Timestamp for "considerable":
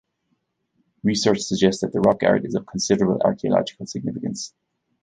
2.65-3.21